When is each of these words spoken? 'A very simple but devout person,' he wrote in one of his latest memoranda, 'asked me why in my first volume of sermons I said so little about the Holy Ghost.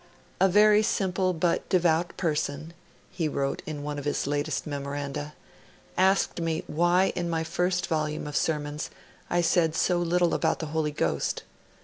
'A 0.39 0.49
very 0.49 0.81
simple 0.81 1.31
but 1.31 1.69
devout 1.69 2.17
person,' 2.17 2.73
he 3.11 3.27
wrote 3.27 3.61
in 3.67 3.83
one 3.83 3.99
of 3.99 4.05
his 4.05 4.25
latest 4.25 4.65
memoranda, 4.65 5.35
'asked 5.95 6.41
me 6.41 6.63
why 6.65 7.13
in 7.15 7.29
my 7.29 7.43
first 7.43 7.85
volume 7.85 8.25
of 8.25 8.35
sermons 8.35 8.89
I 9.29 9.41
said 9.41 9.75
so 9.75 9.99
little 9.99 10.33
about 10.33 10.57
the 10.57 10.65
Holy 10.73 10.89
Ghost. 10.91 11.43